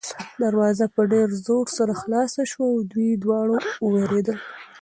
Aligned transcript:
دروازه 0.41 0.85
په 0.95 1.01
ډېر 1.13 1.29
زور 1.45 1.65
سره 1.77 1.93
خلاصه 2.01 2.41
شوه 2.51 2.67
او 2.73 2.79
دوی 2.91 3.09
دواړه 3.23 3.55
ووېرېدل. 3.85 4.37